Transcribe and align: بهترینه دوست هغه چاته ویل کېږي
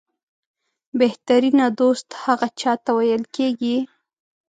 بهترینه 0.99 1.67
دوست 1.79 2.07
هغه 2.23 2.47
چاته 2.59 2.91
ویل 2.97 3.23
کېږي 3.35 3.77